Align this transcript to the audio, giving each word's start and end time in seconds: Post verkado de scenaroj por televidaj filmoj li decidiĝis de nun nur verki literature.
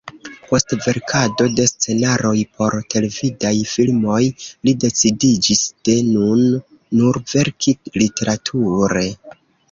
Post 0.45 0.71
verkado 0.83 1.45
de 1.57 1.65
scenaroj 1.71 2.37
por 2.61 2.75
televidaj 2.93 3.51
filmoj 3.71 4.21
li 4.69 4.73
decidiĝis 4.83 5.61
de 5.89 5.95
nun 6.07 6.41
nur 7.01 7.21
verki 7.35 7.75
literature. 8.05 9.05